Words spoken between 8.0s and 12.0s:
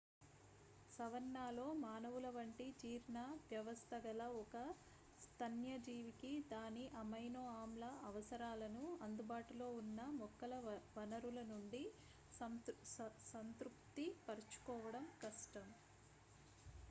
అవసరాలను అందుబాటులో ఉన్న మొక్కల వనరుల నుండి